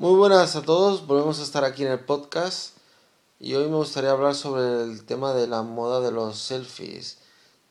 [0.00, 2.70] Muy buenas a todos, volvemos a estar aquí en el podcast
[3.38, 7.18] y hoy me gustaría hablar sobre el tema de la moda de los selfies.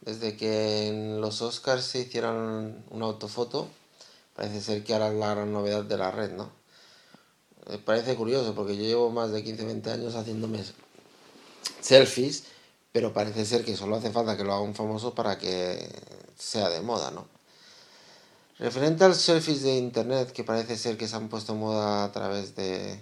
[0.02, 3.68] Desde que en los Oscars se hicieron una autofoto,
[4.36, 6.52] parece ser que ahora es la gran novedad de la red, ¿no?
[7.68, 10.64] Me parece curioso porque yo llevo más de 15-20 años haciéndome
[11.82, 12.44] selfies,
[12.92, 15.90] pero parece ser que solo hace falta que lo haga un famoso para que
[16.38, 17.39] sea de moda, ¿no?
[18.60, 22.12] Referente a los selfies de internet, que parece ser que se han puesto moda a
[22.12, 23.02] través de,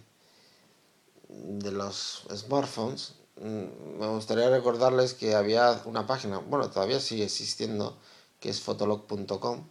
[1.30, 7.98] de los smartphones, mm, me gustaría recordarles que había una página, bueno, todavía sigue existiendo,
[8.40, 9.68] que es fotolog.com,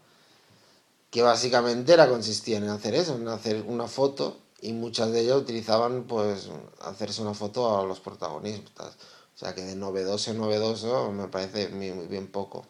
[1.10, 5.37] que básicamente era consistía en hacer eso, en hacer una foto y muchas de ellas
[5.37, 6.48] utilizaban pues
[6.80, 8.96] hacerse una foto a los protagonistas.
[9.37, 12.66] O sea que de novedoso en novedoso me parece muy, bien poco.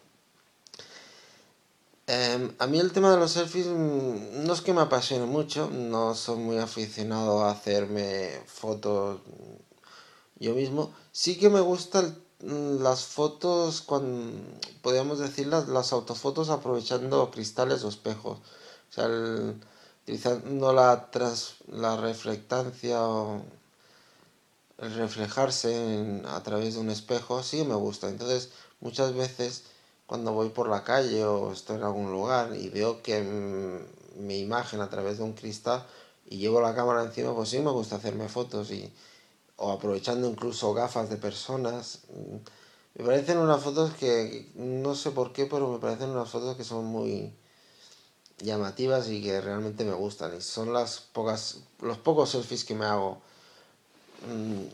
[2.08, 5.68] Em, a mí el tema de los selfies mm, no es que me apasione mucho,
[5.70, 9.20] no soy muy aficionado a hacerme fotos
[10.38, 10.92] yo mismo.
[11.12, 14.38] Sí que me gustan mm, las fotos, cuando,
[14.82, 18.38] podríamos decir las, autofotos aprovechando cristales o espejos.
[18.90, 19.08] O sea,
[20.02, 23.42] utilizando la, tras, la reflectancia o
[24.78, 28.08] el reflejarse a través de un espejo, sí me gusta.
[28.08, 29.64] Entonces, muchas veces
[30.06, 33.22] cuando voy por la calle o estoy en algún lugar y veo que
[34.16, 35.86] mi imagen a través de un cristal
[36.26, 38.92] y llevo la cámara encima, pues sí me gusta hacerme fotos y
[39.56, 42.00] o aprovechando incluso gafas de personas.
[42.94, 46.64] Me parecen unas fotos que no sé por qué, pero me parecen unas fotos que
[46.64, 47.32] son muy
[48.38, 50.36] llamativas y que realmente me gustan.
[50.36, 53.20] Y son las pocas, los pocos selfies que me hago.
[54.26, 54.66] Mm,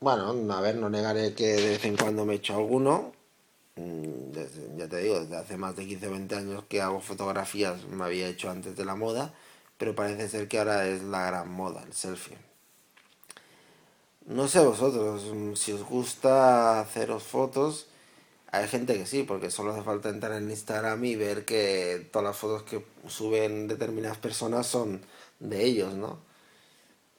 [0.00, 3.12] bueno, a ver, no negaré que de vez en cuando me echo alguno,
[3.76, 4.32] Mm,
[4.76, 8.04] ya te digo, desde hace más de 15 o 20 años que hago fotografías, me
[8.04, 9.34] había hecho antes de la moda,
[9.78, 12.36] pero parece ser que ahora es la gran moda, el selfie.
[14.26, 17.88] No sé vosotros, mm, si os gusta haceros fotos,
[18.52, 22.26] hay gente que sí, porque solo hace falta entrar en Instagram y ver que todas
[22.28, 25.00] las fotos que suben determinadas personas son
[25.40, 26.18] de ellos, ¿no?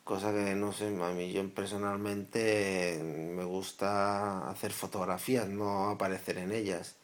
[0.04, 6.52] Cosa que no sé, a mí yo personalmente me gusta hacer fotografías, no aparecer en
[6.52, 6.96] ellas.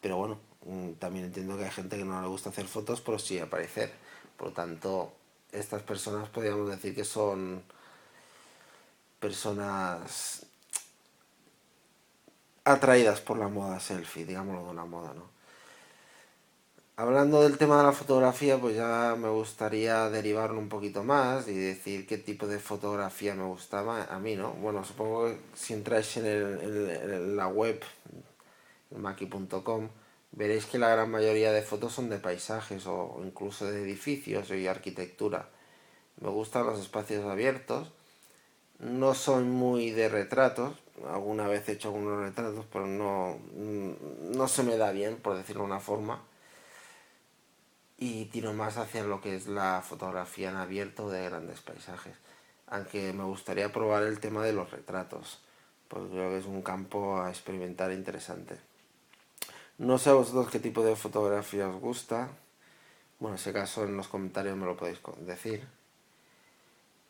[0.00, 3.18] Pero bueno, mm, también entiendo que hay gente que no le gusta hacer fotos, pero
[3.18, 3.92] sí aparecer.
[4.36, 5.12] Por lo tanto,
[5.52, 7.62] estas personas podríamos decir que son
[9.20, 10.46] personas
[12.64, 15.39] atraídas por la moda selfie, digámoslo de una moda, ¿no?
[17.00, 21.54] Hablando del tema de la fotografía, pues ya me gustaría derivarlo un poquito más y
[21.54, 24.52] decir qué tipo de fotografía me gustaba a mí, ¿no?
[24.52, 27.80] Bueno, supongo que si entráis en, la web,
[28.94, 29.88] maki.com,
[30.32, 34.66] veréis que la gran mayoría de fotos son de paisajes o incluso de edificios y
[34.66, 35.48] arquitectura.
[36.20, 37.90] Me gustan los espacios abiertos.
[38.78, 40.76] No soy muy de retratos.
[41.08, 45.62] Alguna vez he hecho algunos retratos, pero no, no se me da bien, por decirlo
[45.62, 46.24] de una forma
[48.00, 52.16] y tiro más hacia lo que es la fotografía en abierto de grandes paisajes.
[52.66, 55.38] Aunque me gustaría probar el tema de los retratos,
[55.86, 58.56] porque creo que es un campo a experimentar interesante.
[59.76, 62.30] No sé a vosotros qué tipo de fotografía os gusta.
[63.18, 65.66] Bueno, en ese caso en los comentarios me lo podéis decir.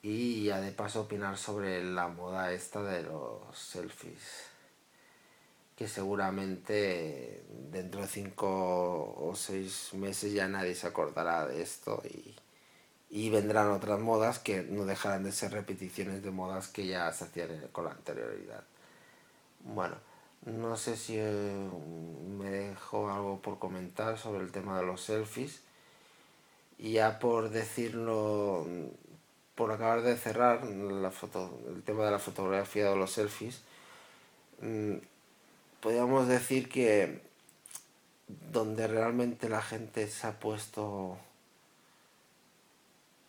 [0.02, 4.50] Y ya de paso opinar sobre la moda esta de los selfies
[5.80, 7.42] que seguramente
[7.72, 12.36] dentro de cinco o seis meses ya nadie se acordará de esto y,
[13.08, 17.24] y vendrán otras modas que no dejarán de ser repeticiones de modas que ya se
[17.24, 18.62] hacían con la anterioridad.
[19.60, 19.96] Bueno,
[20.44, 21.70] no sé si eh,
[22.28, 25.62] me dejo algo por comentar sobre el tema de los selfies.
[26.76, 28.66] Y ya por decirlo,
[29.54, 33.62] por acabar de cerrar la foto, el tema de la fotografía de los selfies,
[34.60, 34.96] mm,
[35.80, 37.20] podríamos decir que
[38.52, 41.18] donde realmente la gente se ha puesto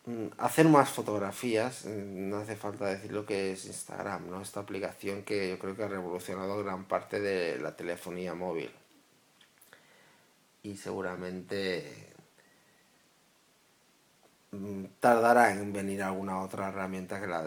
[0.06, 4.42] mm, a hacer más fotografías, mm, no hace falta decir lo que es Instagram, ¿no?
[4.42, 8.70] Esta aplicación que yo creo que ha revolucionado gran parte de la telefonía móvil.
[10.62, 12.12] Y seguramente
[14.52, 17.44] mm, tardará en venir alguna otra herramienta que la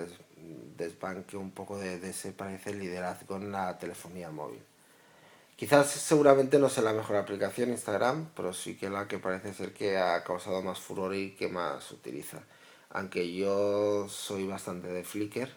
[0.77, 4.61] desbanque un poco de, de ese parece liderazgo en la telefonía móvil.
[5.55, 9.73] Quizás seguramente no sea la mejor aplicación Instagram, pero sí que la que parece ser
[9.73, 12.43] que ha causado más furor y que más utiliza.
[12.89, 15.49] Aunque yo soy bastante de Flickr,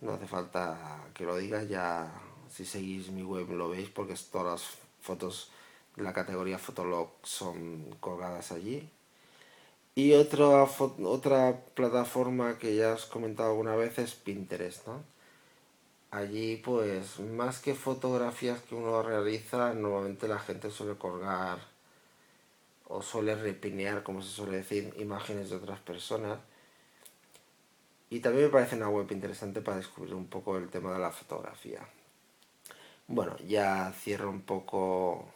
[0.00, 2.12] no hace falta que lo diga, ya
[2.50, 5.50] si seguís mi web lo veis porque todas las fotos
[5.96, 8.88] de la categoría Fotolog son colgadas allí.
[9.94, 10.64] Y otra,
[11.04, 15.13] otra plataforma que ya has comentado alguna vez es Pinterest, ¿no?
[16.14, 21.58] Allí, pues, más que fotografías que uno realiza, normalmente la gente suele colgar
[22.86, 26.38] o suele repinear, como se suele decir, imágenes de otras personas.
[28.10, 31.10] Y también me parece una web interesante para descubrir un poco el tema de la
[31.10, 31.80] fotografía.
[33.08, 35.26] Bueno, ya cierro un poco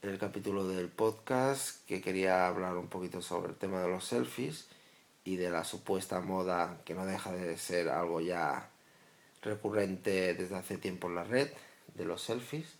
[0.00, 4.68] el capítulo del podcast que quería hablar un poquito sobre el tema de los selfies
[5.22, 8.69] y de la supuesta moda que no deja de ser algo ya
[9.42, 11.48] recurrente desde hace tiempo en la red
[11.94, 12.76] de los selfies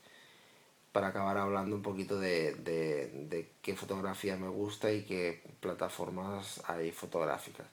[0.92, 7.66] para acabar hablando un poquito de, qué fotografía me gusta y qué plataformas hay fotográficas.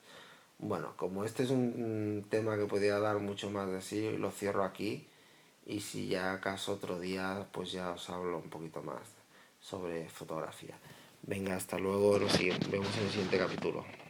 [0.60, 4.64] Bueno, como este es un tema que podría dar mucho más de sí, lo cierro
[4.64, 5.08] aquí
[5.66, 9.02] y si ya acaso otro día pues ya os hablo un poquito más
[9.60, 10.78] sobre fotografía.
[11.24, 14.07] Venga, hasta luego, nos vemos en el siguiente capítulo.